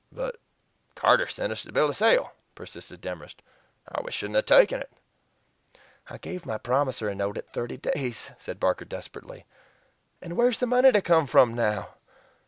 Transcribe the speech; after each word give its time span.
"But 0.11 0.37
Carter 0.95 1.27
sent 1.27 1.53
us 1.53 1.61
the 1.61 1.71
bill 1.71 1.87
of 1.89 1.95
sale," 1.95 2.33
persisted 2.55 3.01
Demorest, 3.01 3.43
"or 3.93 4.03
we 4.03 4.11
shouldn't 4.11 4.35
have 4.35 4.47
taken 4.47 4.81
it." 4.81 4.91
"I 6.09 6.17
gave 6.17 6.43
my 6.43 6.57
promissory 6.57 7.13
note 7.13 7.37
at 7.37 7.53
thirty 7.53 7.77
days," 7.77 8.31
said 8.39 8.59
Barker 8.59 8.85
desperately, 8.85 9.45
"and 10.19 10.35
where's 10.35 10.57
the 10.57 10.65
money 10.65 10.91
to 10.91 11.03
come 11.03 11.27
from 11.27 11.53
now? 11.53 11.89